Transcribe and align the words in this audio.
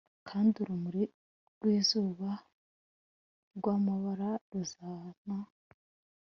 kandi 0.27 0.55
urumuri 0.63 1.03
rwizuba 1.57 2.29
rwamabara 3.57 4.29
ruzana 4.51 5.37